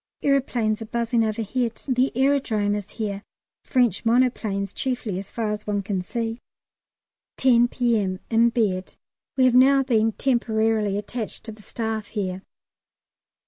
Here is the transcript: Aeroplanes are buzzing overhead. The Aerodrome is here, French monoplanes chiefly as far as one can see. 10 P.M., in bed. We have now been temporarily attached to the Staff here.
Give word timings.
Aeroplanes 0.23 0.81
are 0.81 0.85
buzzing 0.85 1.23
overhead. 1.23 1.83
The 1.87 2.11
Aerodrome 2.17 2.73
is 2.73 2.89
here, 2.93 3.21
French 3.63 4.03
monoplanes 4.03 4.73
chiefly 4.73 5.19
as 5.19 5.29
far 5.29 5.51
as 5.51 5.67
one 5.67 5.83
can 5.83 6.01
see. 6.01 6.39
10 7.37 7.67
P.M., 7.67 8.19
in 8.31 8.49
bed. 8.49 8.95
We 9.37 9.45
have 9.45 9.53
now 9.53 9.83
been 9.83 10.13
temporarily 10.13 10.97
attached 10.97 11.43
to 11.43 11.51
the 11.51 11.61
Staff 11.61 12.07
here. 12.07 12.41